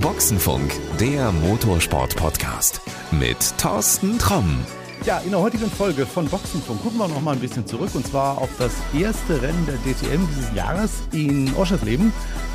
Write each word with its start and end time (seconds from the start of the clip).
Boxenfunk, 0.00 0.72
der 1.00 1.32
Motorsport-Podcast 1.32 2.80
mit 3.10 3.36
Thorsten 3.58 4.18
Tromm. 4.18 4.60
Ja, 5.06 5.18
in 5.20 5.30
der 5.30 5.40
heutigen 5.40 5.70
Folge 5.70 6.04
von 6.04 6.26
Boxenfunk 6.26 6.82
gucken 6.82 6.98
wir 6.98 7.08
noch 7.08 7.22
mal 7.22 7.32
ein 7.32 7.40
bisschen 7.40 7.66
zurück 7.66 7.88
und 7.94 8.06
zwar 8.06 8.36
auf 8.36 8.50
das 8.58 8.72
erste 8.92 9.40
Rennen 9.40 9.66
der 9.66 9.76
DTM 9.76 10.28
dieses 10.28 10.54
Jahres 10.54 10.90
in 11.12 11.54
Oschersleben. 11.54 12.12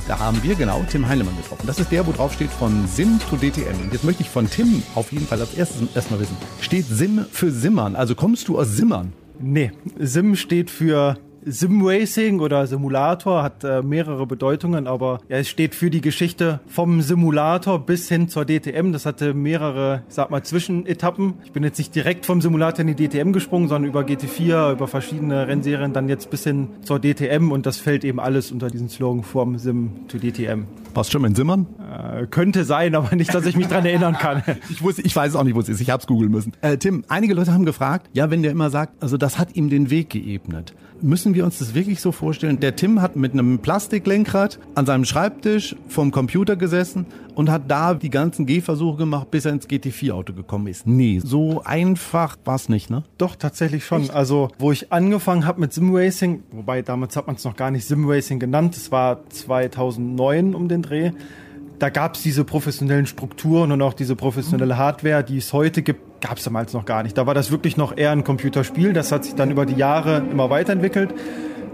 Da 0.08 0.20
haben 0.20 0.42
wir 0.44 0.54
genau 0.54 0.86
Tim 0.88 1.08
Heinemann 1.08 1.36
getroffen. 1.38 1.66
Das 1.66 1.80
ist 1.80 1.92
der, 1.92 2.06
wo 2.06 2.12
drauf 2.12 2.34
steht 2.34 2.52
von 2.52 2.88
Sim 2.88 3.20
to 3.30 3.38
DTM. 3.38 3.82
Und 3.82 3.94
jetzt 3.94 4.04
möchte 4.04 4.22
ich 4.22 4.30
von 4.30 4.48
Tim 4.48 4.84
auf 4.94 5.12
jeden 5.12 5.26
Fall 5.26 5.40
als 5.40 5.56
erstes 5.56 5.82
erstmal 5.96 6.20
wissen. 6.20 6.38
Steht 6.62 6.86
Sim 6.88 7.26
für 7.32 7.50
Simmern? 7.50 7.96
Also 7.96 8.14
kommst 8.14 8.48
du 8.48 8.60
aus 8.60 8.68
Simmern? 8.70 9.14
Nee, 9.40 9.72
Sim 9.98 10.36
steht 10.36 10.70
für 10.70 11.18
Simracing 11.46 12.40
oder 12.40 12.66
Simulator 12.66 13.44
hat 13.44 13.64
äh, 13.64 13.82
mehrere 13.82 14.26
Bedeutungen, 14.26 14.88
aber 14.88 15.20
ja, 15.30 15.38
es 15.38 15.50
steht 15.50 15.76
für 15.76 15.90
die 15.90 16.02
Geschichte 16.02 16.60
vom 16.68 17.02
Simulator 17.02 17.80
bis 17.80 18.10
hin 18.10 18.30
zur 18.30 18.46
DTM. 18.46 18.92
Das 18.92 19.06
hatte 19.06 19.34
mehrere, 19.34 20.04
ich 20.10 20.16
sag 20.16 20.32
mal, 20.32 20.44
Zwischenetappen. 20.44 21.36
Ich 21.44 21.52
bin 21.52 21.64
jetzt 21.64 21.78
nicht 21.78 21.94
direkt 21.94 22.26
vom 22.26 22.42
Simulator 22.42 22.86
in 22.86 22.96
die 22.96 23.08
DTM 23.08 23.32
gesprungen, 23.32 23.68
sondern 23.68 23.90
über 23.90 24.02
GT4, 24.02 24.74
über 24.74 24.88
verschiedene 24.88 25.48
Rennserien, 25.48 25.94
dann 25.94 26.10
jetzt 26.10 26.30
bis 26.32 26.44
hin 26.44 26.70
zur 26.82 27.00
DTM 27.00 27.52
und 27.52 27.66
das 27.66 27.78
fällt 27.78 28.04
eben 28.04 28.20
alles 28.20 28.52
unter 28.52 28.70
diesen 28.70 28.90
Slogan 28.90 29.24
vom 29.24 29.58
Sim 29.58 30.08
to 30.08 30.18
DTM. 30.18 30.66
Warst 30.96 31.12
schon 31.12 31.26
in 31.26 31.36
Simmern? 31.36 31.68
Äh, 31.80 32.26
könnte 32.28 32.64
sein, 32.64 32.96
aber 32.96 33.16
nicht, 33.16 33.34
dass 33.34 33.46
ich 33.46 33.56
mich 33.56 33.68
dran 33.68 33.86
erinnern 33.86 34.18
kann. 34.18 34.44
Ich, 34.70 34.82
wusste, 34.82 35.02
ich 35.04 35.16
weiß 35.16 35.36
auch 35.36 35.44
nicht, 35.44 35.56
wo 35.56 35.60
es 35.60 35.70
ist. 35.70 35.80
Ich 35.80 35.90
habe 35.90 36.02
es 36.02 36.08
googeln 36.08 36.32
müssen. 36.32 36.54
Äh, 36.62 36.78
Tim, 36.78 37.04
einige 37.08 37.34
Leute 37.34 37.54
haben 37.54 37.66
gefragt, 37.66 38.10
ja, 38.14 38.32
wenn 38.32 38.42
der 38.42 38.52
immer 38.52 38.70
sagt, 38.70 39.02
also 39.02 39.18
das 39.18 39.38
hat 39.38 39.56
ihm 39.56 39.70
den 39.70 39.90
Weg 39.90 40.10
geebnet. 40.10 40.74
Müssen 41.02 41.36
wir 41.36 41.44
uns 41.44 41.60
das 41.60 41.74
wirklich 41.74 42.00
so 42.00 42.12
vorstellen? 42.12 42.60
Der 42.60 42.76
Tim 42.76 43.02
hat 43.02 43.16
mit 43.16 43.34
einem 43.34 43.60
Plastiklenkrad 43.60 44.60
an 44.76 44.86
seinem 44.86 45.06
Schreibtisch 45.06 45.76
vom 45.88 46.12
Computer 46.12 46.56
gesessen 46.56 47.06
und 47.36 47.50
hat 47.50 47.64
da 47.68 47.94
die 47.94 48.10
ganzen 48.10 48.46
Gehversuche 48.46 48.98
gemacht, 48.98 49.30
bis 49.30 49.46
er 49.46 49.52
ins 49.52 49.68
GT4-Auto 49.68 50.34
gekommen 50.34 50.68
ist. 50.68 50.88
Nee, 50.88 51.20
so 51.24 51.62
einfach 51.64 52.38
war 52.46 52.56
es 52.56 52.70
nicht, 52.70 52.90
ne? 52.90 53.04
Doch, 53.18 53.36
tatsächlich 53.36 53.86
schon. 53.86 54.04
Echt? 54.04 54.12
Also, 54.12 54.50
wo 54.58 54.72
ich 54.72 54.92
angefangen 54.94 55.46
habe 55.46 55.60
mit 55.60 55.74
Simracing, 55.74 56.44
wobei 56.52 56.82
damals 56.82 57.16
hat 57.16 57.28
man 57.28 57.36
es 57.36 57.44
noch 57.44 57.56
gar 57.56 57.72
nicht 57.72 57.86
Simracing 57.86 58.40
genannt, 58.40 58.76
das 58.76 58.92
war 58.92 59.30
2009 59.30 60.56
um 60.56 60.70
den 60.70 60.82
Dreh, 60.82 61.12
da 61.80 61.90
gab 61.90 62.16
es 62.16 62.24
diese 62.24 62.46
professionellen 62.46 63.06
Strukturen 63.06 63.72
und 63.72 63.82
auch 63.82 63.94
diese 63.94 64.16
professionelle 64.16 64.78
Hardware, 64.78 65.24
die 65.24 65.38
es 65.38 65.52
heute 65.52 65.82
gibt, 65.82 66.15
gab 66.26 66.38
es 66.38 66.44
damals 66.44 66.74
noch 66.74 66.86
gar 66.86 67.04
nicht. 67.04 67.18
Da 67.18 67.28
war 67.28 67.36
das 67.36 67.52
wirklich 67.52 67.78
noch 67.78 67.96
eher 67.96 68.12
ein 68.12 68.24
Computerspiel. 68.24 68.94
Das 68.94 69.12
hat 69.12 69.26
sich 69.26 69.36
dann 69.36 69.52
über 69.52 69.66
die 69.66 69.76
Jahre 69.76 70.24
immer 70.32 70.50
weiterentwickelt. 70.50 71.14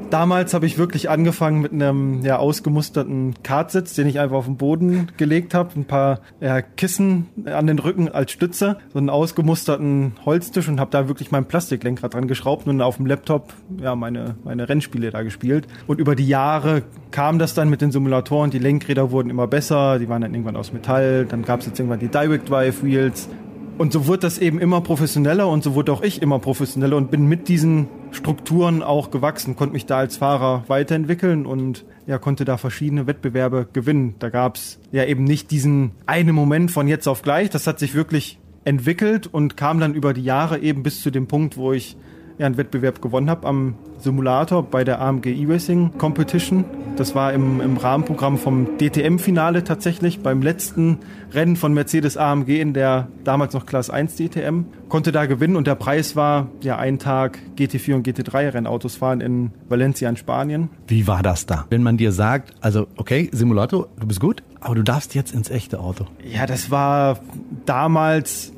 Damals 0.09 0.53
habe 0.53 0.65
ich 0.65 0.77
wirklich 0.77 1.09
angefangen 1.09 1.61
mit 1.61 1.71
einem 1.71 2.21
ja, 2.21 2.37
ausgemusterten 2.37 3.35
Kartsitz, 3.43 3.93
den 3.93 4.07
ich 4.07 4.19
einfach 4.19 4.35
auf 4.35 4.45
den 4.45 4.57
Boden 4.57 5.07
gelegt 5.15 5.53
habe, 5.53 5.69
ein 5.77 5.85
paar 5.85 6.19
ja, 6.41 6.61
Kissen 6.61 7.29
an 7.45 7.65
den 7.65 7.79
Rücken 7.79 8.09
als 8.09 8.33
Stütze, 8.33 8.77
so 8.91 8.99
einen 8.99 9.09
ausgemusterten 9.09 10.11
Holztisch 10.25 10.67
und 10.67 10.81
habe 10.81 10.91
da 10.91 11.07
wirklich 11.07 11.31
mein 11.31 11.45
Plastiklenkrad 11.45 12.13
dran 12.13 12.27
geschraubt 12.27 12.67
und 12.67 12.81
auf 12.81 12.97
dem 12.97 13.05
Laptop 13.05 13.53
ja 13.81 13.95
meine 13.95 14.35
meine 14.43 14.67
Rennspiele 14.67 15.11
da 15.11 15.23
gespielt. 15.23 15.65
Und 15.87 16.01
über 16.01 16.13
die 16.13 16.27
Jahre 16.27 16.83
kam 17.11 17.39
das 17.39 17.53
dann 17.53 17.69
mit 17.69 17.79
den 17.79 17.93
Simulatoren, 17.93 18.51
die 18.51 18.59
Lenkräder 18.59 19.11
wurden 19.11 19.29
immer 19.29 19.47
besser, 19.47 19.97
die 19.97 20.09
waren 20.09 20.23
dann 20.23 20.33
irgendwann 20.33 20.57
aus 20.57 20.73
Metall, 20.73 21.25
dann 21.25 21.43
gab 21.43 21.61
es 21.61 21.67
jetzt 21.67 21.79
irgendwann 21.79 21.99
die 21.99 22.09
Direct 22.09 22.49
Drive 22.49 22.83
Wheels 22.83 23.29
und 23.77 23.93
so 23.93 24.07
wurde 24.07 24.19
das 24.19 24.37
eben 24.37 24.59
immer 24.59 24.81
professioneller 24.81 25.47
und 25.47 25.63
so 25.63 25.75
wurde 25.75 25.91
auch 25.91 26.01
ich 26.01 26.21
immer 26.21 26.39
professioneller 26.39 26.97
und 26.97 27.09
bin 27.11 27.25
mit 27.25 27.47
diesen 27.47 27.87
Strukturen 28.11 28.83
auch 28.83 29.11
gewachsen, 29.11 29.55
konnte 29.55 29.73
mich 29.73 29.85
da 29.85 29.97
als 29.97 30.17
Fahrer 30.17 30.63
weiterentwickeln 30.67 31.45
und 31.45 31.85
ja, 32.05 32.17
konnte 32.17 32.45
da 32.45 32.57
verschiedene 32.57 33.07
Wettbewerbe 33.07 33.67
gewinnen. 33.71 34.15
Da 34.19 34.29
gab 34.29 34.55
es 34.55 34.79
ja 34.91 35.05
eben 35.05 35.23
nicht 35.23 35.51
diesen 35.51 35.91
einen 36.05 36.35
Moment 36.35 36.71
von 36.71 36.87
jetzt 36.87 37.07
auf 37.07 37.21
gleich. 37.21 37.49
Das 37.49 37.67
hat 37.67 37.79
sich 37.79 37.95
wirklich 37.95 38.39
entwickelt 38.65 39.27
und 39.27 39.57
kam 39.57 39.79
dann 39.79 39.95
über 39.95 40.13
die 40.13 40.23
Jahre 40.23 40.59
eben 40.59 40.83
bis 40.83 41.01
zu 41.01 41.09
dem 41.09 41.27
Punkt, 41.27 41.57
wo 41.57 41.73
ich 41.73 41.97
ja 42.41 42.47
einen 42.47 42.57
Wettbewerb 42.57 43.01
gewonnen 43.01 43.29
habe 43.29 43.47
am 43.47 43.75
Simulator 43.99 44.63
bei 44.63 44.83
der 44.83 44.99
AMG 44.99 45.27
E-Racing 45.27 45.97
Competition. 45.97 46.65
Das 46.97 47.15
war 47.15 47.33
im, 47.33 47.61
im 47.61 47.77
Rahmenprogramm 47.77 48.37
vom 48.37 48.77
DTM-Finale 48.79 49.63
tatsächlich, 49.63 50.21
beim 50.21 50.41
letzten 50.41 50.97
Rennen 51.31 51.55
von 51.55 51.73
Mercedes 51.73 52.17
AMG 52.17 52.59
in 52.59 52.73
der 52.73 53.07
damals 53.23 53.53
noch 53.53 53.65
Class 53.65 53.89
1 53.89 54.15
DTM. 54.15 54.65
Konnte 54.89 55.11
da 55.11 55.25
gewinnen 55.27 55.55
und 55.55 55.67
der 55.67 55.75
Preis 55.75 56.15
war 56.15 56.49
ja 56.61 56.77
ein 56.77 56.99
Tag 56.99 57.39
GT4 57.57 57.95
und 57.95 58.07
GT3 58.07 58.55
Rennautos 58.55 58.95
fahren 58.95 59.21
in 59.21 59.51
Valencia 59.69 60.09
in 60.09 60.17
Spanien. 60.17 60.69
Wie 60.87 61.07
war 61.07 61.21
das 61.21 61.45
da? 61.45 61.65
Wenn 61.69 61.83
man 61.83 61.97
dir 61.97 62.11
sagt, 62.11 62.53
also 62.59 62.87
okay, 62.97 63.29
Simulator, 63.31 63.87
du 63.99 64.07
bist 64.07 64.19
gut, 64.19 64.43
aber 64.59 64.75
du 64.75 64.83
darfst 64.83 65.15
jetzt 65.15 65.33
ins 65.33 65.49
echte 65.49 65.79
Auto. 65.79 66.07
Ja, 66.25 66.45
das 66.45 66.71
war 66.71 67.19
damals 67.65 68.51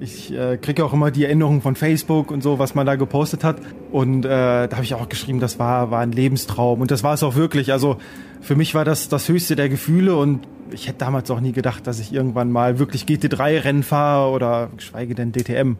ich 0.00 0.32
äh, 0.32 0.56
kriege 0.56 0.84
auch 0.84 0.92
immer 0.92 1.10
die 1.10 1.24
Erinnerungen 1.24 1.60
von 1.60 1.76
Facebook 1.76 2.30
und 2.30 2.42
so, 2.42 2.58
was 2.58 2.74
man 2.74 2.86
da 2.86 2.96
gepostet 2.96 3.44
hat. 3.44 3.56
Und 3.90 4.24
äh, 4.24 4.28
da 4.28 4.68
habe 4.72 4.84
ich 4.84 4.94
auch 4.94 5.08
geschrieben, 5.08 5.40
das 5.40 5.58
war, 5.58 5.90
war 5.90 6.00
ein 6.00 6.12
Lebenstraum. 6.12 6.80
Und 6.80 6.90
das 6.90 7.02
war 7.02 7.14
es 7.14 7.22
auch 7.22 7.36
wirklich. 7.36 7.72
Also 7.72 7.96
für 8.40 8.56
mich 8.56 8.74
war 8.74 8.84
das 8.84 9.08
das 9.08 9.28
höchste 9.28 9.56
der 9.56 9.68
Gefühle 9.68 10.16
und 10.16 10.46
ich 10.70 10.88
hätte 10.88 10.98
damals 10.98 11.30
auch 11.30 11.40
nie 11.40 11.52
gedacht, 11.52 11.86
dass 11.86 12.00
ich 12.00 12.12
irgendwann 12.12 12.50
mal 12.50 12.78
wirklich 12.78 13.04
GT3-Rennen 13.04 13.82
fahre 13.82 14.30
oder 14.30 14.70
geschweige 14.76 15.14
denn 15.14 15.32
DTM. 15.32 15.76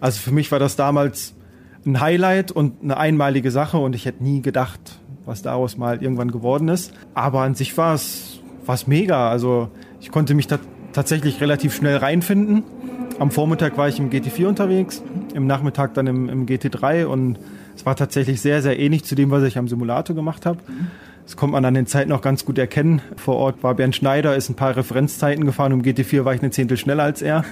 Also 0.00 0.20
für 0.20 0.32
mich 0.32 0.50
war 0.52 0.58
das 0.58 0.76
damals 0.76 1.34
ein 1.86 2.00
Highlight 2.00 2.50
und 2.50 2.82
eine 2.82 2.96
einmalige 2.96 3.50
Sache 3.50 3.78
und 3.78 3.94
ich 3.94 4.06
hätte 4.06 4.22
nie 4.22 4.42
gedacht, 4.42 4.80
was 5.24 5.42
daraus 5.42 5.76
mal 5.76 6.02
irgendwann 6.02 6.30
geworden 6.30 6.68
ist. 6.68 6.92
Aber 7.14 7.42
an 7.42 7.54
sich 7.54 7.76
war 7.76 7.94
es, 7.94 8.40
war 8.64 8.74
es 8.74 8.86
mega. 8.86 9.30
Also 9.30 9.70
ich 10.00 10.10
konnte 10.10 10.34
mich 10.34 10.46
da 10.46 10.58
tatsächlich 10.92 11.40
relativ 11.40 11.74
schnell 11.74 11.96
reinfinden 11.96 12.64
am 13.18 13.30
Vormittag 13.30 13.76
war 13.76 13.88
ich 13.88 13.98
im 13.98 14.10
GT4 14.10 14.46
unterwegs, 14.46 15.02
im 15.34 15.46
Nachmittag 15.46 15.94
dann 15.94 16.06
im, 16.06 16.28
im 16.28 16.46
GT3 16.46 17.06
und 17.06 17.38
es 17.76 17.84
war 17.84 17.96
tatsächlich 17.96 18.40
sehr, 18.40 18.62
sehr 18.62 18.78
ähnlich 18.78 19.04
zu 19.04 19.14
dem, 19.14 19.30
was 19.30 19.42
ich 19.42 19.58
am 19.58 19.68
Simulator 19.68 20.14
gemacht 20.14 20.46
habe. 20.46 20.58
Das 21.24 21.36
kommt 21.36 21.52
man 21.52 21.64
an 21.64 21.74
den 21.74 21.86
Zeiten 21.86 22.10
auch 22.12 22.22
ganz 22.22 22.44
gut 22.44 22.56
erkennen. 22.56 23.02
Vor 23.16 23.36
Ort 23.36 23.62
war 23.62 23.74
Bernd 23.74 23.94
Schneider, 23.94 24.34
ist 24.34 24.48
ein 24.48 24.54
paar 24.54 24.76
Referenzzeiten 24.76 25.44
gefahren. 25.44 25.72
Im 25.72 25.82
GT4 25.82 26.24
war 26.24 26.34
ich 26.34 26.40
eine 26.40 26.50
Zehntel 26.50 26.78
schneller 26.78 27.02
als 27.02 27.20
er. 27.20 27.44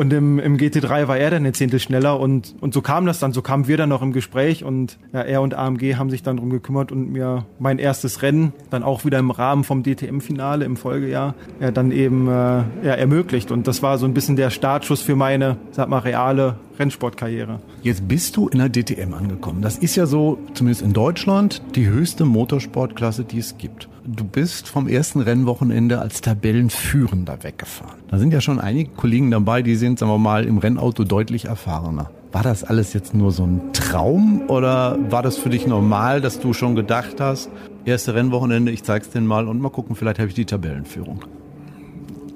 Und 0.00 0.14
im, 0.14 0.38
im 0.38 0.56
GT3 0.56 1.08
war 1.08 1.18
er 1.18 1.28
dann 1.28 1.42
eine 1.42 1.52
Zehntel 1.52 1.78
schneller. 1.78 2.18
Und, 2.18 2.54
und 2.62 2.72
so 2.72 2.80
kam 2.80 3.04
das 3.04 3.18
dann. 3.18 3.34
So 3.34 3.42
kamen 3.42 3.68
wir 3.68 3.76
dann 3.76 3.90
noch 3.90 4.00
im 4.00 4.14
Gespräch. 4.14 4.64
Und 4.64 4.96
ja, 5.12 5.20
er 5.20 5.42
und 5.42 5.52
AMG 5.52 5.96
haben 5.96 6.08
sich 6.08 6.22
dann 6.22 6.36
darum 6.36 6.48
gekümmert 6.48 6.90
und 6.90 7.12
mir 7.12 7.44
mein 7.58 7.78
erstes 7.78 8.22
Rennen 8.22 8.54
dann 8.70 8.82
auch 8.82 9.04
wieder 9.04 9.18
im 9.18 9.30
Rahmen 9.30 9.62
vom 9.62 9.82
DTM-Finale 9.82 10.64
im 10.64 10.78
Folgejahr 10.78 11.34
ja, 11.60 11.70
dann 11.70 11.92
eben 11.92 12.28
äh, 12.28 12.30
ja, 12.30 12.64
ermöglicht. 12.82 13.50
Und 13.50 13.66
das 13.66 13.82
war 13.82 13.98
so 13.98 14.06
ein 14.06 14.14
bisschen 14.14 14.36
der 14.36 14.48
Startschuss 14.48 15.02
für 15.02 15.16
meine, 15.16 15.58
sag 15.72 15.90
mal, 15.90 15.98
reale 15.98 16.56
Rennsportkarriere. 16.78 17.60
Jetzt 17.82 18.08
bist 18.08 18.38
du 18.38 18.48
in 18.48 18.58
der 18.58 18.70
DTM 18.70 19.12
angekommen. 19.12 19.60
Das 19.60 19.76
ist 19.76 19.96
ja 19.96 20.06
so, 20.06 20.38
zumindest 20.54 20.80
in 20.80 20.94
Deutschland, 20.94 21.60
die 21.74 21.86
höchste 21.86 22.24
Motorsportklasse, 22.24 23.24
die 23.24 23.38
es 23.38 23.58
gibt. 23.58 23.90
Du 24.12 24.24
bist 24.24 24.66
vom 24.66 24.88
ersten 24.88 25.20
Rennwochenende 25.20 26.00
als 26.00 26.20
Tabellenführender 26.20 27.44
weggefahren. 27.44 28.00
Da 28.08 28.18
sind 28.18 28.32
ja 28.32 28.40
schon 28.40 28.58
einige 28.58 28.90
Kollegen 28.90 29.30
dabei, 29.30 29.62
die 29.62 29.76
sind, 29.76 30.00
sagen 30.00 30.10
wir 30.10 30.18
mal, 30.18 30.46
im 30.46 30.58
Rennauto 30.58 31.04
deutlich 31.04 31.44
erfahrener. 31.44 32.10
War 32.32 32.42
das 32.42 32.64
alles 32.64 32.92
jetzt 32.92 33.14
nur 33.14 33.30
so 33.30 33.44
ein 33.44 33.72
Traum 33.72 34.42
oder 34.48 34.98
war 35.10 35.22
das 35.22 35.36
für 35.36 35.48
dich 35.48 35.64
normal, 35.64 36.20
dass 36.20 36.40
du 36.40 36.52
schon 36.52 36.74
gedacht 36.74 37.20
hast, 37.20 37.50
erste 37.84 38.16
Rennwochenende, 38.16 38.72
ich 38.72 38.82
zeig's 38.82 39.10
dir 39.10 39.20
mal 39.20 39.46
und 39.46 39.60
mal 39.60 39.70
gucken, 39.70 39.94
vielleicht 39.94 40.18
habe 40.18 40.28
ich 40.28 40.34
die 40.34 40.44
Tabellenführung? 40.44 41.24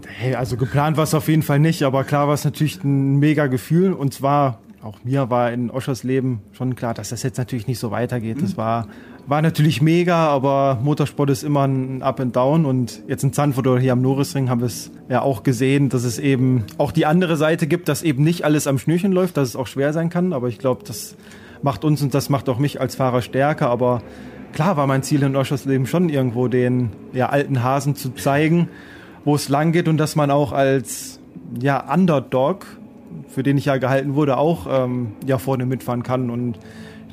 Hey, 0.06 0.37
also 0.37 0.56
geplant 0.56 0.97
war 0.97 1.05
es 1.05 1.15
auf 1.15 1.27
jeden 1.27 1.43
Fall 1.43 1.59
nicht, 1.59 1.83
aber 1.83 2.05
klar 2.05 2.29
war 2.29 2.35
es 2.35 2.45
natürlich 2.45 2.85
ein 2.85 3.19
mega 3.19 3.49
Gefühl. 3.49 3.95
Und 3.95 4.15
zwar, 4.15 4.61
auch 4.81 5.03
mir 5.03 5.29
war 5.29 5.51
in 5.51 5.73
Oschers 5.73 6.05
Leben 6.05 6.41
schon 6.53 6.77
klar, 6.77 6.95
dass 6.95 7.09
das 7.09 7.25
jetzt 7.25 7.39
natürlich 7.39 7.67
nicht 7.67 7.81
so 7.81 7.91
weitergeht. 7.91 8.41
Das 8.41 8.56
war, 8.56 8.87
war 9.27 9.43
natürlich 9.43 9.81
mega, 9.81 10.29
aber 10.29 10.79
Motorsport 10.83 11.31
ist 11.31 11.43
immer 11.45 11.67
ein 11.67 12.03
Up 12.03 12.21
and 12.21 12.35
Down. 12.37 12.67
Und 12.67 13.03
jetzt 13.09 13.25
in 13.25 13.32
Zandvoort 13.32 13.67
oder 13.67 13.81
hier 13.81 13.93
am 13.93 14.03
Norrisring 14.03 14.50
haben 14.50 14.61
wir 14.61 14.67
es 14.67 14.91
ja 15.09 15.23
auch 15.23 15.43
gesehen, 15.43 15.88
dass 15.88 16.05
es 16.05 16.19
eben 16.19 16.65
auch 16.79 16.93
die 16.93 17.06
andere 17.06 17.37
Seite 17.37 17.67
gibt, 17.67 17.88
dass 17.88 18.03
eben 18.03 18.23
nicht 18.23 18.44
alles 18.44 18.67
am 18.67 18.79
Schnürchen 18.79 19.12
läuft, 19.12 19.37
dass 19.37 19.49
es 19.49 19.56
auch 19.56 19.67
schwer 19.67 19.93
sein 19.93 20.11
kann. 20.11 20.32
Aber 20.32 20.49
ich 20.49 20.59
glaube, 20.59 20.82
das 20.87 21.17
macht 21.62 21.85
uns 21.85 22.03
und 22.03 22.15
das 22.15 22.29
macht 22.29 22.49
auch 22.49 22.59
mich 22.59 22.81
als 22.81 22.97
Fahrer 22.97 23.23
stärker. 23.23 23.71
Aber 23.71 24.03
klar 24.53 24.76
war 24.76 24.87
mein 24.87 25.03
Ziel 25.03 25.23
in 25.23 25.37
Oschers 25.37 25.65
Leben 25.65 25.87
schon 25.87 26.09
irgendwo 26.09 26.49
den 26.49 26.91
ja, 27.12 27.31
alten 27.31 27.62
Hasen 27.62 27.97
zu 27.97 28.11
zeigen 28.11 28.69
wo 29.25 29.35
es 29.35 29.49
lang 29.49 29.73
geht 29.73 29.88
und 29.88 29.97
dass 29.97 30.17
man 30.17 30.31
auch 30.31 30.53
als 30.53 31.20
ja, 31.61 31.93
Underdog, 31.93 32.67
für 33.29 33.43
den 33.43 33.56
ich 33.56 33.67
ja 33.67 33.77
gehalten 33.79 34.15
wurde, 34.15 34.37
auch 34.37 34.67
ähm, 34.69 35.12
ja 35.27 35.38
vorne 35.38 35.67
mitfahren 35.67 36.03
kann. 36.03 36.31
Und 36.31 36.59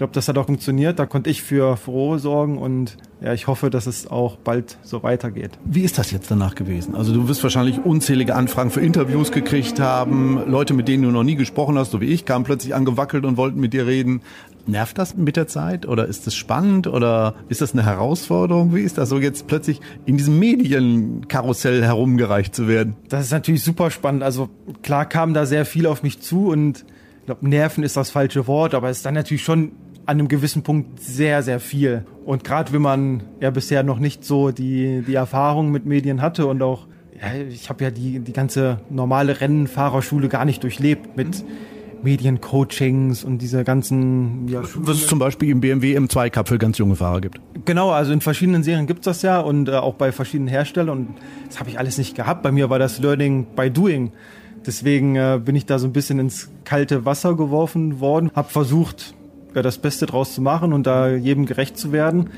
glaube, 0.01 0.13
das 0.13 0.27
hat 0.27 0.35
auch 0.39 0.47
funktioniert. 0.47 0.97
Da 0.97 1.05
konnte 1.05 1.29
ich 1.29 1.43
für 1.43 1.77
Frohe 1.77 2.17
sorgen 2.17 2.57
und 2.57 2.97
ja, 3.21 3.33
ich 3.33 3.45
hoffe, 3.45 3.69
dass 3.69 3.85
es 3.85 4.07
auch 4.07 4.35
bald 4.35 4.79
so 4.81 5.03
weitergeht. 5.03 5.59
Wie 5.63 5.81
ist 5.81 5.99
das 5.99 6.09
jetzt 6.09 6.31
danach 6.31 6.55
gewesen? 6.55 6.95
Also 6.95 7.13
du 7.13 7.27
wirst 7.27 7.43
wahrscheinlich 7.43 7.85
unzählige 7.85 8.33
Anfragen 8.33 8.71
für 8.71 8.81
Interviews 8.81 9.31
gekriegt 9.31 9.79
haben. 9.79 10.41
Leute, 10.47 10.73
mit 10.73 10.87
denen 10.87 11.03
du 11.03 11.11
noch 11.11 11.21
nie 11.21 11.35
gesprochen 11.35 11.77
hast, 11.77 11.91
so 11.91 12.01
wie 12.01 12.05
ich, 12.05 12.25
kamen 12.25 12.45
plötzlich 12.45 12.73
angewackelt 12.73 13.25
und 13.25 13.37
wollten 13.37 13.59
mit 13.59 13.73
dir 13.73 13.85
reden. 13.85 14.23
Nervt 14.65 14.97
das 14.97 15.15
mit 15.15 15.35
der 15.35 15.45
Zeit 15.45 15.85
oder 15.85 16.07
ist 16.07 16.25
es 16.25 16.33
spannend 16.33 16.87
oder 16.87 17.35
ist 17.47 17.61
das 17.61 17.73
eine 17.73 17.85
Herausforderung? 17.85 18.73
Wie 18.73 18.81
ist 18.81 18.97
das 18.97 19.07
so 19.07 19.19
jetzt 19.19 19.45
plötzlich 19.45 19.81
in 20.07 20.17
diesem 20.17 20.39
Medienkarussell 20.39 21.83
herumgereicht 21.83 22.55
zu 22.55 22.67
werden? 22.67 22.95
Das 23.07 23.25
ist 23.25 23.31
natürlich 23.31 23.63
super 23.63 23.91
spannend. 23.91 24.23
Also 24.23 24.49
klar 24.81 25.05
kam 25.05 25.35
da 25.35 25.45
sehr 25.45 25.63
viel 25.63 25.85
auf 25.85 26.01
mich 26.01 26.21
zu 26.21 26.47
und 26.47 26.85
ich 27.19 27.25
glaube, 27.27 27.47
nerven 27.47 27.83
ist 27.83 27.97
das 27.97 28.09
falsche 28.09 28.47
Wort, 28.47 28.73
aber 28.73 28.89
es 28.89 28.97
ist 28.97 29.05
dann 29.05 29.13
natürlich 29.13 29.43
schon 29.43 29.73
an 30.05 30.19
einem 30.19 30.27
gewissen 30.27 30.63
Punkt 30.63 30.99
sehr, 31.01 31.43
sehr 31.43 31.59
viel. 31.59 32.05
Und 32.25 32.43
gerade 32.43 32.73
wenn 32.73 32.81
man 32.81 33.23
ja 33.39 33.49
bisher 33.49 33.83
noch 33.83 33.99
nicht 33.99 34.23
so 34.23 34.51
die, 34.51 35.03
die 35.05 35.15
Erfahrung 35.15 35.71
mit 35.71 35.85
Medien 35.85 36.21
hatte 36.21 36.47
und 36.47 36.61
auch, 36.61 36.87
ja, 37.19 37.41
ich 37.49 37.69
habe 37.69 37.83
ja 37.83 37.91
die, 37.91 38.19
die 38.19 38.33
ganze 38.33 38.79
normale 38.89 39.41
Rennfahrerschule 39.41 40.27
gar 40.27 40.45
nicht 40.45 40.63
durchlebt 40.63 41.17
mit 41.17 41.43
Mediencoachings 42.03 43.23
und 43.23 43.39
diese 43.39 43.63
ganzen. 43.63 44.47
Ja, 44.47 44.61
Was 44.75 44.97
es 44.97 45.07
zum 45.07 45.19
Beispiel 45.19 45.49
im 45.49 45.61
BMW 45.61 45.97
M2 45.97 46.29
Cup 46.29 46.47
für 46.47 46.57
ganz 46.57 46.77
junge 46.77 46.95
Fahrer 46.95 47.21
gibt. 47.21 47.39
Genau, 47.65 47.91
also 47.91 48.11
in 48.11 48.21
verschiedenen 48.21 48.63
Serien 48.63 48.87
gibt 48.87 49.01
es 49.01 49.05
das 49.05 49.21
ja 49.21 49.39
und 49.39 49.69
äh, 49.69 49.73
auch 49.73 49.95
bei 49.95 50.11
verschiedenen 50.11 50.47
Herstellern. 50.47 50.89
Und 50.89 51.07
das 51.47 51.59
habe 51.59 51.69
ich 51.69 51.79
alles 51.79 51.97
nicht 51.97 52.15
gehabt. 52.15 52.43
Bei 52.43 52.51
mir 52.51 52.69
war 52.69 52.79
das 52.79 52.99
Learning 52.99 53.45
by 53.55 53.69
Doing. 53.69 54.11
Deswegen 54.65 55.15
äh, 55.15 55.39
bin 55.43 55.55
ich 55.55 55.65
da 55.65 55.79
so 55.79 55.87
ein 55.87 55.93
bisschen 55.93 56.19
ins 56.19 56.49
kalte 56.65 57.05
Wasser 57.05 57.35
geworfen 57.35 57.99
worden, 57.99 58.31
habe 58.35 58.49
versucht, 58.49 59.15
ja, 59.53 59.61
das 59.61 59.77
Beste 59.77 60.05
draus 60.05 60.33
zu 60.33 60.41
machen 60.41 60.73
und 60.73 60.87
da 60.87 61.09
jedem 61.09 61.45
gerecht 61.45 61.77
zu 61.77 61.91
werden. 61.91 62.29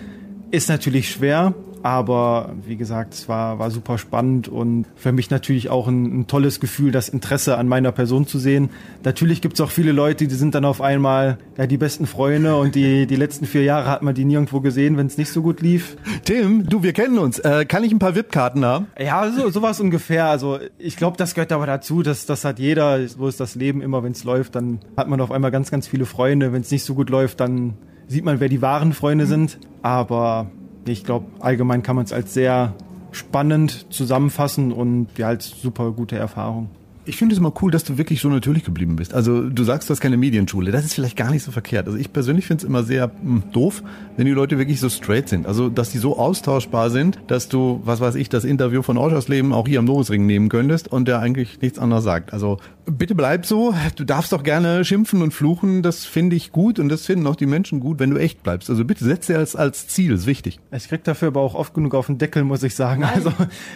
Ist 0.53 0.69
natürlich 0.69 1.09
schwer, 1.09 1.55
aber 1.81 2.53
wie 2.63 2.75
gesagt, 2.75 3.15
es 3.15 3.27
war, 3.27 3.57
war 3.57 3.71
super 3.71 3.97
spannend 3.97 4.47
und 4.47 4.85
für 4.93 5.11
mich 5.11 5.31
natürlich 5.31 5.71
auch 5.71 5.87
ein, 5.87 6.19
ein 6.19 6.27
tolles 6.27 6.59
Gefühl, 6.59 6.91
das 6.91 7.09
Interesse 7.09 7.57
an 7.57 7.67
meiner 7.67 7.91
Person 7.91 8.27
zu 8.27 8.37
sehen. 8.37 8.69
Natürlich 9.03 9.41
gibt 9.41 9.55
es 9.55 9.61
auch 9.61 9.71
viele 9.71 9.91
Leute, 9.93 10.27
die 10.27 10.35
sind 10.35 10.53
dann 10.53 10.63
auf 10.63 10.79
einmal 10.79 11.39
ja, 11.57 11.65
die 11.65 11.77
besten 11.77 12.05
Freunde 12.05 12.55
und 12.55 12.75
die, 12.75 13.07
die 13.07 13.15
letzten 13.15 13.47
vier 13.47 13.63
Jahre 13.63 13.89
hat 13.89 14.03
man 14.03 14.13
die 14.13 14.25
nirgendwo 14.25 14.61
gesehen, 14.61 14.95
wenn 14.95 15.07
es 15.07 15.17
nicht 15.17 15.31
so 15.31 15.41
gut 15.41 15.59
lief. 15.59 15.97
Tim, 16.23 16.69
du, 16.69 16.83
wir 16.83 16.93
kennen 16.93 17.17
uns. 17.17 17.39
Äh, 17.39 17.65
kann 17.65 17.83
ich 17.83 17.91
ein 17.91 17.97
paar 17.97 18.13
VIP-Karten 18.13 18.63
haben? 18.63 18.85
Ja, 18.99 19.31
so, 19.31 19.49
sowas 19.49 19.79
ungefähr. 19.79 20.27
Also 20.27 20.59
ich 20.77 20.97
glaube, 20.97 21.17
das 21.17 21.33
gehört 21.33 21.51
aber 21.51 21.65
dazu, 21.65 22.03
dass 22.03 22.27
das 22.27 22.45
hat 22.45 22.59
jeder, 22.59 23.07
so 23.07 23.27
ist 23.27 23.39
das 23.39 23.55
Leben 23.55 23.81
immer, 23.81 24.03
wenn 24.03 24.11
es 24.11 24.23
läuft, 24.23 24.53
dann 24.53 24.81
hat 24.95 25.09
man 25.09 25.19
auf 25.19 25.31
einmal 25.31 25.49
ganz, 25.49 25.71
ganz 25.71 25.87
viele 25.87 26.05
Freunde. 26.05 26.53
Wenn 26.53 26.61
es 26.61 26.69
nicht 26.69 26.83
so 26.83 26.93
gut 26.93 27.09
läuft, 27.09 27.39
dann 27.39 27.73
sieht 28.07 28.25
man, 28.25 28.39
wer 28.39 28.49
die 28.49 28.61
wahren 28.61 28.93
Freunde 28.93 29.25
sind. 29.25 29.59
Aber 29.81 30.47
ich 30.85 31.03
glaube, 31.03 31.27
allgemein 31.39 31.83
kann 31.83 31.95
man 31.95 32.05
es 32.05 32.13
als 32.13 32.33
sehr 32.33 32.73
spannend 33.11 33.85
zusammenfassen 33.89 34.71
und 34.71 35.07
ja, 35.17 35.27
als 35.27 35.49
super 35.61 35.91
gute 35.91 36.17
Erfahrung. 36.17 36.69
Ich 37.05 37.17
finde 37.17 37.33
es 37.33 37.39
immer 37.39 37.53
cool, 37.61 37.71
dass 37.71 37.83
du 37.83 37.97
wirklich 37.97 38.21
so 38.21 38.29
natürlich 38.29 38.63
geblieben 38.63 38.95
bist. 38.95 39.13
Also 39.13 39.49
du 39.49 39.63
sagst, 39.63 39.89
du 39.89 39.91
hast 39.91 39.99
keine 39.99 40.17
Medienschule. 40.17 40.71
Das 40.71 40.85
ist 40.85 40.93
vielleicht 40.93 41.17
gar 41.17 41.31
nicht 41.31 41.43
so 41.43 41.51
verkehrt. 41.51 41.87
Also 41.87 41.97
ich 41.97 42.13
persönlich 42.13 42.45
finde 42.45 42.63
es 42.63 42.67
immer 42.67 42.83
sehr 42.83 43.07
mh, 43.07 43.13
hm, 43.21 43.43
doof, 43.51 43.83
wenn 44.17 44.25
die 44.25 44.31
Leute 44.31 44.57
wirklich 44.57 44.79
so 44.79 44.89
straight 44.89 45.27
sind. 45.27 45.45
Also 45.45 45.69
dass 45.69 45.91
die 45.91 45.97
so 45.97 46.17
austauschbar 46.17 46.89
sind, 46.89 47.19
dass 47.27 47.49
du, 47.49 47.81
was 47.83 47.99
weiß 47.99 48.15
ich, 48.15 48.29
das 48.29 48.45
Interview 48.45 48.81
von 48.81 48.97
Leben 49.27 49.53
auch 49.53 49.67
hier 49.67 49.79
am 49.79 49.85
Norrisring 49.85 50.25
nehmen 50.25 50.49
könntest 50.49 50.87
und 50.91 51.07
der 51.07 51.19
eigentlich 51.19 51.61
nichts 51.61 51.79
anderes 51.79 52.03
sagt. 52.03 52.33
Also 52.33 52.57
bitte 52.85 53.15
bleib 53.15 53.45
so. 53.45 53.73
Du 53.95 54.03
darfst 54.03 54.31
doch 54.31 54.43
gerne 54.43 54.85
schimpfen 54.85 55.21
und 55.21 55.33
fluchen. 55.33 55.81
Das 55.81 56.05
finde 56.05 56.35
ich 56.35 56.51
gut 56.51 56.79
und 56.79 56.89
das 56.89 57.05
finden 57.05 57.27
auch 57.27 57.35
die 57.35 57.45
Menschen 57.45 57.79
gut, 57.79 57.99
wenn 57.99 58.11
du 58.11 58.17
echt 58.17 58.43
bleibst. 58.43 58.69
Also 58.69 58.85
bitte 58.85 59.03
setz 59.05 59.27
dir 59.27 59.37
als, 59.37 59.55
als 59.55 59.87
Ziel, 59.87 60.13
ist 60.13 60.25
wichtig. 60.25 60.59
Ich 60.71 60.87
krieg 60.87 61.03
dafür 61.03 61.29
aber 61.29 61.41
auch 61.41 61.55
oft 61.55 61.73
genug 61.73 61.95
auf 61.95 62.07
den 62.07 62.17
Deckel, 62.17 62.43
muss 62.43 62.63
ich 62.63 62.75
sagen. 62.75 63.01
Nein. 63.01 63.11
Also 63.15 63.31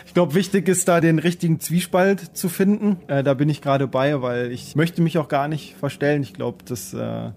ich 0.06 0.14
glaube, 0.14 0.34
wichtig 0.36 0.68
ist 0.68 0.88
da 0.88 1.00
den 1.00 1.20
richtigen 1.20 1.60
Zwiespalt 1.60 2.36
zu 2.38 2.50
finden. 2.50 2.98
Äh, 3.08 3.17
da 3.24 3.34
bin 3.34 3.50
ich 3.50 3.62
gerade 3.62 3.88
bei, 3.88 4.22
weil 4.22 4.52
ich 4.52 4.76
möchte 4.76 5.02
mich 5.02 5.18
auch 5.18 5.28
gar 5.28 5.48
nicht 5.48 5.76
verstellen. 5.76 6.24
Ich 6.24 6.34
glaube, 6.34 6.58
das, 6.66 6.94
äh, 6.94 7.32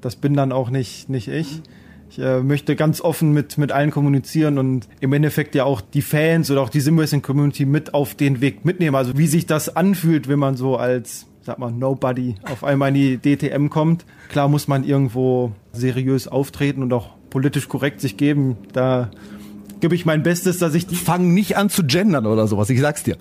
das 0.00 0.16
bin 0.16 0.34
dann 0.34 0.52
auch 0.52 0.70
nicht, 0.70 1.08
nicht 1.08 1.28
ich. 1.28 1.62
Ich 2.10 2.18
äh, 2.18 2.40
möchte 2.40 2.76
ganz 2.76 3.00
offen 3.00 3.32
mit, 3.32 3.58
mit 3.58 3.72
allen 3.72 3.90
kommunizieren 3.90 4.58
und 4.58 4.88
im 5.00 5.12
Endeffekt 5.12 5.54
ja 5.54 5.64
auch 5.64 5.80
die 5.80 6.02
Fans 6.02 6.50
oder 6.50 6.62
auch 6.62 6.68
die 6.68 6.80
Simracing-Community 6.80 7.66
mit 7.66 7.92
auf 7.92 8.14
den 8.14 8.40
Weg 8.40 8.64
mitnehmen. 8.64 8.94
Also 8.94 9.18
wie 9.18 9.26
sich 9.26 9.46
das 9.46 9.74
anfühlt, 9.74 10.28
wenn 10.28 10.38
man 10.38 10.56
so 10.56 10.76
als, 10.76 11.26
sag 11.42 11.58
mal, 11.58 11.72
Nobody 11.72 12.36
auf 12.44 12.62
einmal 12.62 12.94
in 12.94 12.94
die 12.94 13.18
DTM 13.18 13.68
kommt. 13.68 14.04
Klar 14.28 14.48
muss 14.48 14.68
man 14.68 14.84
irgendwo 14.84 15.52
seriös 15.72 16.28
auftreten 16.28 16.82
und 16.82 16.92
auch 16.92 17.10
politisch 17.30 17.68
korrekt 17.68 18.00
sich 18.00 18.16
geben. 18.16 18.58
Da 18.72 19.10
gebe 19.80 19.96
ich 19.96 20.06
mein 20.06 20.22
Bestes, 20.22 20.58
dass 20.58 20.74
ich 20.74 20.86
die... 20.86 20.94
Fang 20.94 21.34
nicht 21.34 21.56
an 21.56 21.68
zu 21.68 21.84
gendern 21.84 22.26
oder 22.26 22.46
sowas, 22.46 22.70
ich 22.70 22.80
sag's 22.80 23.02
dir. 23.02 23.16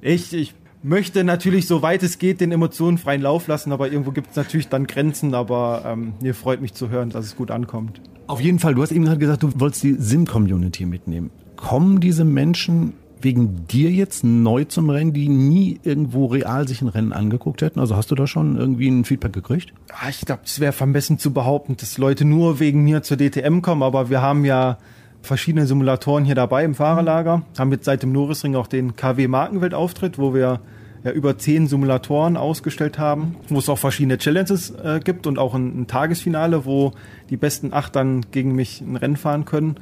Ich, 0.00 0.32
ich 0.32 0.54
möchte 0.82 1.24
natürlich, 1.24 1.66
so 1.66 1.82
weit 1.82 2.02
es 2.02 2.18
geht, 2.18 2.40
den 2.40 2.52
Emotionen 2.52 2.98
freien 2.98 3.22
Lauf 3.22 3.46
lassen, 3.46 3.72
aber 3.72 3.90
irgendwo 3.90 4.10
gibt 4.10 4.30
es 4.30 4.36
natürlich 4.36 4.68
dann 4.68 4.86
Grenzen, 4.86 5.34
aber 5.34 5.84
ähm, 5.86 6.14
mir 6.20 6.34
freut 6.34 6.60
mich 6.60 6.74
zu 6.74 6.90
hören, 6.90 7.10
dass 7.10 7.24
es 7.24 7.36
gut 7.36 7.50
ankommt. 7.50 8.00
Auf 8.26 8.40
jeden 8.40 8.58
Fall, 8.58 8.74
du 8.74 8.82
hast 8.82 8.92
eben 8.92 9.04
gerade 9.04 9.18
gesagt, 9.18 9.42
du 9.42 9.52
wolltest 9.56 9.82
die 9.82 9.94
Sim-Community 9.94 10.86
mitnehmen. 10.86 11.30
Kommen 11.56 12.00
diese 12.00 12.24
Menschen 12.24 12.94
wegen 13.20 13.66
dir 13.68 13.90
jetzt 13.90 14.24
neu 14.24 14.64
zum 14.64 14.90
Rennen, 14.90 15.12
die 15.12 15.28
nie 15.28 15.78
irgendwo 15.82 16.26
real 16.26 16.66
sich 16.66 16.82
ein 16.82 16.88
Rennen 16.88 17.12
angeguckt 17.12 17.62
hätten? 17.62 17.78
Also 17.78 17.96
hast 17.96 18.10
du 18.10 18.14
da 18.14 18.26
schon 18.26 18.56
irgendwie 18.56 18.88
ein 18.88 19.04
Feedback 19.04 19.32
gekriegt? 19.32 19.72
Ja, 19.88 20.08
ich 20.08 20.20
glaube, 20.22 20.42
es 20.44 20.60
wäre 20.60 20.72
vermessen 20.72 21.18
zu 21.18 21.32
behaupten, 21.32 21.76
dass 21.76 21.98
Leute 21.98 22.24
nur 22.24 22.58
wegen 22.58 22.82
mir 22.82 23.02
zur 23.02 23.16
DTM 23.16 23.60
kommen, 23.60 23.82
aber 23.82 24.10
wir 24.10 24.22
haben 24.22 24.44
ja 24.44 24.78
verschiedene 25.22 25.66
Simulatoren 25.66 26.24
hier 26.24 26.34
dabei 26.34 26.64
im 26.64 26.74
Fahrerlager. 26.74 27.42
Haben 27.58 27.72
jetzt 27.72 27.84
seit 27.84 28.02
dem 28.02 28.12
Norrisring 28.12 28.56
auch 28.56 28.66
den 28.66 28.96
KW 28.96 29.28
Markenweltauftritt, 29.28 30.18
wo 30.18 30.34
wir 30.34 30.60
ja 31.04 31.10
über 31.12 31.38
zehn 31.38 31.66
Simulatoren 31.66 32.36
ausgestellt 32.36 32.98
haben, 32.98 33.36
wo 33.48 33.58
es 33.58 33.68
auch 33.68 33.78
verschiedene 33.78 34.18
Challenges 34.18 34.70
äh, 34.70 35.00
gibt 35.02 35.26
und 35.26 35.38
auch 35.38 35.54
ein, 35.54 35.82
ein, 35.82 35.86
Tagesfinale, 35.86 36.64
wo 36.64 36.92
die 37.30 37.36
besten 37.36 37.72
acht 37.72 37.96
dann 37.96 38.22
gegen 38.30 38.54
mich 38.54 38.80
ein 38.80 38.96
Rennen 38.96 39.16
fahren 39.16 39.44
können. 39.44 39.76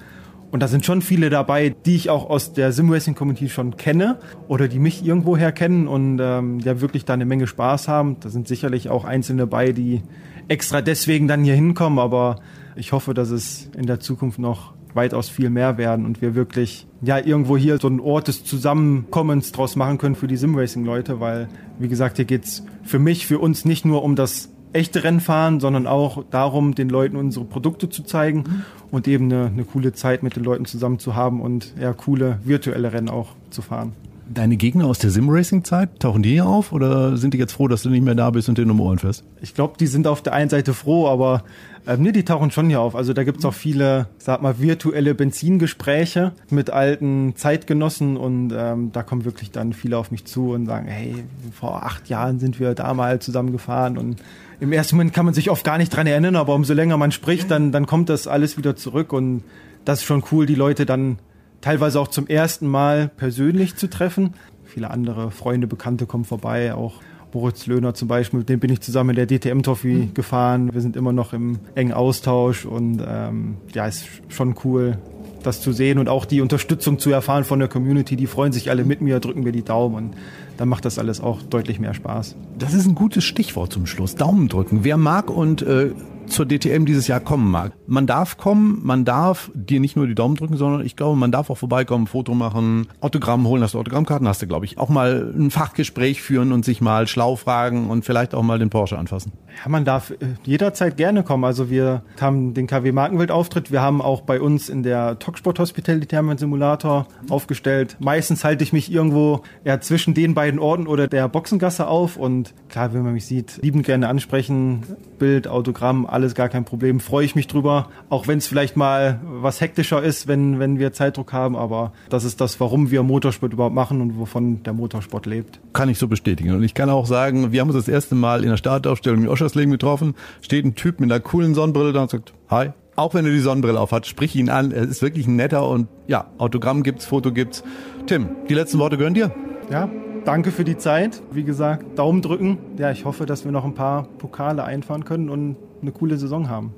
Und 0.51 0.61
da 0.61 0.69
sind 0.69 0.85
schon 0.85 1.01
viele 1.01 1.31
dabei, 1.31 1.75
die 1.87 1.95
ich 1.95 2.11
auch 2.11 2.29
aus 2.29 2.53
der 2.53 2.73
Simracing 2.73 3.15
Community 3.15 3.49
schon 3.49 3.77
kenne 3.77 4.19
oder 4.49 4.67
die 4.67 4.81
mich 4.81 5.05
irgendwoher 5.05 5.53
kennen 5.53 5.87
und 5.87 6.19
ähm, 6.21 6.59
ja 6.59 6.81
wirklich 6.81 7.05
da 7.05 7.15
eine 7.15 7.25
Menge 7.25 7.47
Spaß 7.47 7.87
haben. 7.87 8.17
Da 8.21 8.31
sind 8.31 8.49
sicherlich 8.49 8.89
auch 8.89 9.05
Einzelne 9.05 9.43
dabei, 9.43 9.71
die 9.71 10.03
extra 10.49 10.81
deswegen 10.81 11.29
dann 11.29 11.45
hier 11.45 11.55
hinkommen, 11.55 12.01
aber 12.01 12.41
ich 12.75 12.91
hoffe, 12.91 13.15
dass 13.15 13.31
es 13.31 13.71
in 13.77 13.87
der 13.87 14.01
Zukunft 14.01 14.41
noch 14.41 14.75
weitaus 14.95 15.29
viel 15.29 15.51
mehr 15.51 15.79
werden 15.79 16.05
und 16.05 16.21
wir 16.23 16.35
wirklich 16.35 16.87
ja 17.03 17.19
irgendwo 17.19 17.57
hier 17.57 17.79
so 17.79 17.89
einen 17.89 18.01
Ort 18.01 18.29
des 18.29 18.45
Zusammenkommens 18.45 19.53
draus 19.53 19.77
machen 19.77 19.99
können 19.99 20.15
für 20.15 20.27
die 20.27 20.37
Simracing-Leute, 20.37 21.21
weil, 21.21 21.49
wie 21.79 21.89
gesagt, 21.89 22.17
hier 22.17 22.25
geht's 22.25 22.65
für 22.83 22.99
mich, 22.99 23.27
für 23.27 23.39
uns 23.39 23.65
nicht 23.65 23.85
nur 23.85 24.03
um 24.03 24.17
das 24.17 24.51
echte 24.73 25.03
Rennfahren, 25.03 25.61
sondern 25.61 25.87
auch 25.87 26.25
darum, 26.31 26.75
den 26.75 26.89
Leuten 26.89 27.17
unsere 27.17 27.45
Produkte 27.45 27.89
zu 27.89 28.03
zeigen 28.03 28.65
und 28.91 29.09
eben 29.09 29.25
eine, 29.25 29.47
eine 29.47 29.65
coole 29.65 29.93
Zeit 29.93 30.23
mit 30.23 30.37
den 30.37 30.45
Leuten 30.45 30.65
zusammen 30.65 30.99
zu 30.99 31.17
haben 31.17 31.41
und 31.41 31.75
ja, 31.81 31.93
coole 31.93 32.39
virtuelle 32.45 32.93
Rennen 32.93 33.09
auch 33.09 33.35
zu 33.51 33.63
fahren. 33.63 33.93
Deine 34.33 34.57
Gegner 34.57 34.87
aus 34.87 35.01
der 35.01 35.11
Sim-Racing-Zeit, 35.11 35.99
tauchen 35.99 36.23
die 36.23 36.31
hier 36.31 36.47
auf 36.47 36.71
oder 36.71 37.17
sind 37.17 37.35
die 37.35 37.39
jetzt 37.39 37.51
froh, 37.51 37.67
dass 37.67 37.83
du 37.83 37.91
nicht 37.91 38.05
mehr 38.05 38.15
da 38.15 38.31
bist 38.31 38.49
und 38.49 38.59
den 38.59 38.71
um 38.71 38.81
Ohren 38.81 39.01
fährst? 39.01 39.25
Ich 39.41 39.55
glaube, 39.55 39.75
die 39.81 39.89
sind 39.89 40.07
auf 40.07 40.23
der 40.23 40.35
einen 40.35 40.49
Seite 40.49 40.73
froh, 40.73 41.09
aber 41.09 41.43
ähm, 41.85 42.03
nee, 42.03 42.13
die 42.13 42.25
tauchen 42.25 42.53
schon 42.53 42.69
hier 42.69 42.81
auf. 42.81 42.95
Also 42.95 43.13
da 43.13 43.25
gibt's 43.25 43.45
auch 43.45 43.55
viele, 43.55 44.07
sag 44.19 44.41
mal, 44.41 44.61
virtuelle 44.61 45.17
Benzingespräche 45.17 46.31
mit 46.49 46.71
alten 46.71 47.35
Zeitgenossen 47.35 48.17
und 48.17 48.55
ähm, 48.57 48.93
da 48.93 49.03
kommen 49.03 49.25
wirklich 49.25 49.51
dann 49.51 49.73
viele 49.73 49.99
auf 49.99 50.13
mich 50.13 50.27
zu 50.27 50.51
und 50.51 50.67
sagen, 50.67 50.87
hey, 50.87 51.25
vor 51.53 51.83
acht 51.83 52.09
Jahren 52.09 52.39
sind 52.39 52.61
wir 52.61 52.75
da 52.75 52.95
mal 52.95 53.19
zusammen 53.19 53.51
gefahren 53.51 53.99
und 53.99 54.23
im 54.61 54.71
ersten 54.71 54.95
Moment 54.95 55.13
kann 55.13 55.25
man 55.25 55.35
sich 55.35 55.51
oft 55.51 55.65
gar 55.65 55.77
nicht 55.77 55.89
dran 55.89 56.07
erinnern, 56.07 56.37
aber 56.37 56.55
umso 56.55 56.73
länger 56.73 56.97
man 56.99 57.11
spricht, 57.11 57.51
dann, 57.51 57.73
dann 57.73 57.87
kommt 57.87 58.09
das 58.09 58.29
alles 58.29 58.57
wieder 58.57 58.77
zurück 58.77 59.13
und 59.13 59.43
das 59.85 60.01
ist 60.01 60.05
schon 60.05 60.23
cool, 60.31 60.47
die 60.47 60.55
Leute 60.55 60.87
dann 60.87 61.19
teilweise 61.61 62.01
auch 62.01 62.09
zum 62.09 62.27
ersten 62.27 62.67
Mal 62.67 63.09
persönlich 63.09 63.77
zu 63.77 63.89
treffen. 63.89 64.35
Viele 64.65 64.91
andere 64.91 65.31
Freunde, 65.31 65.67
Bekannte 65.67 66.07
kommen 66.07 66.25
vorbei, 66.25 66.75
auch 66.75 67.01
Moritz 67.33 67.67
Löhner 67.67 67.95
zum 67.95 68.09
Beispiel, 68.09 68.41
mit 68.41 68.49
dem 68.49 68.61
bin 68.61 68.73
ich 68.73 68.81
zusammen 68.81 69.11
in 69.11 69.17
der 69.17 69.27
DTM-Trophy 69.27 69.95
mhm. 69.95 70.15
gefahren. 70.15 70.73
Wir 70.73 70.81
sind 70.81 70.97
immer 70.97 71.13
noch 71.13 71.33
im 71.33 71.59
engen 71.75 71.93
Austausch 71.93 72.65
und 72.65 73.03
ähm, 73.07 73.57
ja, 73.73 73.87
ist 73.87 74.07
schon 74.29 74.55
cool, 74.65 74.99
das 75.43 75.61
zu 75.61 75.73
sehen 75.73 75.99
und 75.99 76.09
auch 76.09 76.25
die 76.25 76.41
Unterstützung 76.41 76.99
zu 76.99 77.11
erfahren 77.11 77.45
von 77.45 77.59
der 77.59 77.69
Community. 77.69 78.17
Die 78.17 78.27
freuen 78.27 78.53
sich 78.53 78.71
alle 78.71 78.85
mit 78.85 79.01
mir, 79.01 79.21
drücken 79.21 79.43
mir 79.43 79.53
die 79.53 79.63
Daumen 79.63 79.95
und 79.95 80.15
dann 80.57 80.69
macht 80.69 80.85
das 80.85 80.99
alles 80.99 81.21
auch 81.21 81.43
deutlich 81.43 81.81
mehr 81.81 81.95
Spaß. 81.95 82.37
Das 82.59 82.75
ist 82.75 82.87
ein 82.87 82.95
gutes 82.95 83.25
Stichwort 83.25 83.73
zum 83.73 83.87
Schluss. 83.87 84.17
Daumen 84.17 84.49
drücken. 84.49 84.81
Wer 84.83 84.97
mag 84.97 85.31
und 85.31 85.63
äh, 85.63 85.93
zur 86.31 86.47
DTM 86.47 86.85
dieses 86.85 87.07
Jahr 87.07 87.21
kommen 87.21 87.51
mag. 87.51 87.73
Man 87.87 88.07
darf 88.07 88.37
kommen, 88.37 88.81
man 88.83 89.05
darf 89.05 89.51
dir 89.55 89.81
nicht 89.81 89.97
nur 89.97 90.07
die 90.07 90.15
Daumen 90.15 90.37
drücken, 90.37 90.57
sondern 90.57 90.85
ich 90.85 90.97
glaube, 90.97 91.17
man 91.17 91.33
darf 91.33 91.51
auch 91.51 91.59
vorbeikommen, 91.59 92.07
Foto 92.07 92.35
machen, 92.35 92.87
Autogramm 93.01 93.47
holen. 93.47 93.63
Hast 93.63 93.75
du 93.75 93.79
Autogrammkarten? 93.79 94.27
Hast 94.27 94.43
du, 94.43 94.47
glaube 94.47 94.65
ich. 94.65 94.79
Auch 94.79 94.89
mal 94.89 95.33
ein 95.37 95.51
Fachgespräch 95.51 96.23
führen 96.23 96.53
und 96.53 96.65
sich 96.65 96.81
mal 96.81 97.07
schlau 97.07 97.37
fragen 97.37 97.89
und 97.91 98.05
vielleicht 98.05 98.35
auch 98.35 98.43
mal 98.43 98.59
den 98.59 98.71
Porsche 98.71 98.99
anfassen. 98.99 99.33
Ja, 99.63 99.69
man 99.69 99.85
darf 99.85 100.11
äh, 100.11 100.17
jederzeit 100.45 100.97
gerne 100.97 101.23
kommen. 101.23 101.45
Also 101.45 101.71
wir 101.71 102.03
haben 102.21 102.55
den 102.55 102.67
KW 102.67 102.93
Markenwelt-Auftritt. 102.93 103.71
Wir 103.73 103.83
haben 103.83 104.01
auch 104.01 104.23
bei 104.23 104.41
uns 104.41 104.69
in 104.69 104.83
der 104.83 105.19
Talksport 105.19 105.59
Hospitality 105.59 106.17
haben 106.17 106.31
Simulator 106.39 107.07
aufgestellt. 107.29 107.97
Meistens 108.01 108.45
halte 108.45 108.65
ich 108.65 108.73
mich 108.73 108.91
irgendwo 108.91 109.43
ja, 109.65 109.81
zwischen 109.81 110.15
den 110.15 110.35
beiden 110.35 110.61
Orten 110.61 110.87
oder 110.87 111.09
der 111.09 111.29
Boxengasse 111.29 111.87
auf 111.87 112.17
und 112.17 112.55
klar, 112.69 112.93
wenn 112.95 113.03
man 113.03 113.13
mich 113.13 113.27
sieht, 113.27 113.59
liebend 113.63 113.87
gerne 113.87 114.09
ansprechen, 114.09 114.85
Bild, 115.19 115.49
Autogramm, 115.49 116.07
alles 116.07 116.20
alles 116.21 116.35
gar 116.35 116.49
kein 116.49 116.65
Problem. 116.65 117.01
Freue 117.01 117.25
ich 117.25 117.35
mich 117.35 117.47
drüber, 117.47 117.89
auch 118.11 118.29
wenn 118.29 118.39
es 118.39 118.47
vielleicht 118.47 118.77
mal 118.77 119.21
was 119.25 119.61
hektischer 119.61 120.03
ist, 120.03 120.29
wenn, 120.29 120.59
wenn 120.59 120.79
wir 120.79 120.93
Zeitdruck 120.93 121.33
haben, 121.33 121.57
aber 121.57 121.93
das 122.11 122.25
ist 122.25 122.41
das, 122.41 122.61
warum 122.61 122.91
wir 122.91 123.03
Motorsport 123.03 123.53
überhaupt 123.53 123.75
machen 123.75 124.01
und 124.01 124.19
wovon 124.19 124.63
der 124.63 124.73
Motorsport 124.73 125.27
lebt. 125.27 125.61
Kann 125.73 125.89
ich 125.89 125.99
so 125.99 126.09
bestätigen. 126.09 126.55
Und 126.55 126.63
ich 126.63 126.75
kann 126.75 126.91
auch 126.91 127.07
sagen, 127.07 127.53
wir 127.53 127.61
haben 127.61 127.69
uns 127.69 127.79
das 127.79 127.89
erste 127.89 128.15
Mal 128.15 128.45
in 128.45 128.51
der 128.51 128.57
Startaufstellung 128.57 129.23
in 129.23 129.29
Oschersleben 129.29 129.71
getroffen, 129.73 130.15
steht 130.43 130.65
ein 130.65 130.75
Typ 130.75 131.01
mit 131.01 131.11
einer 131.11 131.21
coolen 131.21 131.55
Sonnenbrille 131.55 131.93
da 131.93 132.03
und 132.03 132.11
sagt, 132.11 132.35
hi, 132.51 132.71
auch 132.97 133.15
wenn 133.15 133.25
er 133.25 133.33
die 133.33 133.41
Sonnenbrille 133.41 133.81
auf 133.81 133.93
hat, 133.93 134.07
sprich 134.07 134.37
ihn 134.37 134.51
an. 134.51 134.73
Er 134.73 134.83
ist 134.83 135.01
wirklich 135.01 135.27
ein 135.27 135.37
netter 135.37 135.67
und 135.67 135.89
ja, 136.07 136.27
Autogramm 136.39 136.83
gibt's, 136.83 137.07
Foto 137.07 137.33
gibt's. 137.33 137.65
Tim, 138.07 138.29
die 138.49 138.55
letzten 138.55 138.79
Worte 138.79 138.99
gehören 138.99 139.15
dir. 139.15 139.31
Ja, 139.71 139.89
danke 140.25 140.51
für 140.51 140.65
die 140.65 140.77
Zeit. 140.77 141.23
Wie 141.33 141.45
gesagt, 141.45 141.99
Daumen 141.99 142.21
drücken. 142.21 142.59
Ja, 142.77 142.91
ich 142.91 143.05
hoffe, 143.07 143.25
dass 143.25 143.45
wir 143.45 143.53
noch 143.53 143.65
ein 143.65 143.75
paar 143.75 144.05
Pokale 144.19 144.65
einfahren 144.65 145.05
können 145.05 145.31
und 145.31 145.57
eine 145.83 145.93
coole 145.93 146.19
Saison 146.19 146.49
haben. 146.49 146.73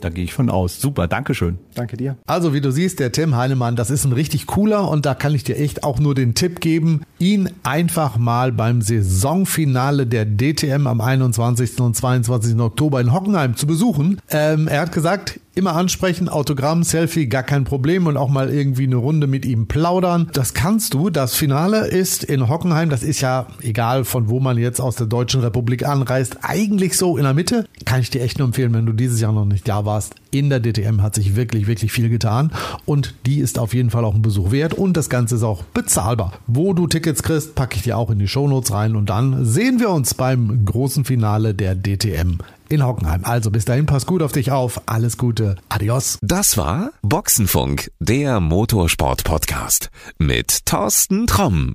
Da 0.00 0.10
gehe 0.10 0.24
ich 0.24 0.32
von 0.32 0.48
aus. 0.48 0.80
Super, 0.80 1.08
Dankeschön. 1.08 1.58
Danke 1.74 1.96
dir. 1.96 2.16
Also 2.26 2.54
wie 2.54 2.60
du 2.60 2.70
siehst, 2.70 3.00
der 3.00 3.12
Tim 3.12 3.36
Heinemann, 3.36 3.76
das 3.76 3.90
ist 3.90 4.04
ein 4.04 4.12
richtig 4.12 4.46
cooler 4.46 4.88
und 4.88 5.06
da 5.06 5.14
kann 5.14 5.34
ich 5.34 5.44
dir 5.44 5.56
echt 5.56 5.82
auch 5.82 5.98
nur 5.98 6.14
den 6.14 6.34
Tipp 6.34 6.60
geben, 6.60 7.02
ihn 7.18 7.50
einfach 7.62 8.16
mal 8.16 8.52
beim 8.52 8.80
Saisonfinale 8.80 10.06
der 10.06 10.24
DTM 10.24 10.86
am 10.86 11.00
21. 11.00 11.80
und 11.80 11.96
22. 11.96 12.58
Oktober 12.58 13.00
in 13.00 13.12
Hockenheim 13.12 13.56
zu 13.56 13.66
besuchen. 13.66 14.20
Ähm, 14.30 14.68
er 14.68 14.82
hat 14.82 14.92
gesagt, 14.92 15.40
immer 15.58 15.74
ansprechen, 15.74 16.28
Autogramm, 16.28 16.84
Selfie, 16.84 17.26
gar 17.26 17.42
kein 17.42 17.64
Problem 17.64 18.06
und 18.06 18.16
auch 18.16 18.28
mal 18.28 18.48
irgendwie 18.48 18.84
eine 18.84 18.96
Runde 18.96 19.26
mit 19.26 19.44
ihm 19.44 19.66
plaudern. 19.66 20.30
Das 20.32 20.54
kannst 20.54 20.94
du. 20.94 21.10
Das 21.10 21.34
Finale 21.34 21.88
ist 21.88 22.24
in 22.24 22.48
Hockenheim. 22.48 22.88
Das 22.88 23.02
ist 23.02 23.20
ja 23.20 23.46
egal, 23.60 24.04
von 24.04 24.28
wo 24.28 24.38
man 24.40 24.56
jetzt 24.56 24.80
aus 24.80 24.96
der 24.96 25.06
Deutschen 25.06 25.40
Republik 25.40 25.86
anreist, 25.86 26.38
eigentlich 26.42 26.96
so 26.96 27.16
in 27.16 27.24
der 27.24 27.34
Mitte. 27.34 27.66
Kann 27.84 28.00
ich 28.00 28.10
dir 28.10 28.22
echt 28.22 28.38
nur 28.38 28.46
empfehlen, 28.46 28.72
wenn 28.72 28.86
du 28.86 28.92
dieses 28.92 29.20
Jahr 29.20 29.32
noch 29.32 29.44
nicht 29.44 29.68
da 29.68 29.84
warst. 29.84 30.14
In 30.30 30.48
der 30.48 30.60
DTM 30.60 31.02
hat 31.02 31.14
sich 31.14 31.36
wirklich, 31.36 31.66
wirklich 31.66 31.90
viel 31.90 32.08
getan 32.08 32.52
und 32.84 33.14
die 33.26 33.40
ist 33.40 33.58
auf 33.58 33.74
jeden 33.74 33.90
Fall 33.90 34.04
auch 34.04 34.14
ein 34.14 34.22
Besuch 34.22 34.52
wert 34.52 34.74
und 34.74 34.96
das 34.96 35.08
Ganze 35.08 35.36
ist 35.36 35.42
auch 35.42 35.64
bezahlbar. 35.64 36.34
Wo 36.46 36.74
du 36.74 36.86
Tickets 36.86 37.22
kriegst, 37.22 37.54
packe 37.54 37.76
ich 37.76 37.82
dir 37.82 37.96
auch 37.96 38.10
in 38.10 38.18
die 38.18 38.28
Shownotes 38.28 38.72
rein 38.72 38.94
und 38.94 39.08
dann 39.08 39.46
sehen 39.46 39.80
wir 39.80 39.90
uns 39.90 40.14
beim 40.14 40.66
großen 40.66 41.04
Finale 41.04 41.54
der 41.54 41.74
DTM 41.74 42.38
in 42.68 42.84
Hockenheim. 42.84 43.24
Also 43.24 43.50
bis 43.50 43.64
dahin, 43.64 43.86
pass 43.86 44.06
gut 44.06 44.22
auf 44.22 44.32
dich 44.32 44.50
auf. 44.50 44.80
Alles 44.86 45.18
Gute. 45.18 45.56
Adios. 45.68 46.18
Das 46.22 46.56
war 46.56 46.90
Boxenfunk, 47.02 47.90
der 48.00 48.40
Motorsport-Podcast 48.40 49.90
mit 50.18 50.66
Thorsten 50.66 51.26
Tromm. 51.26 51.74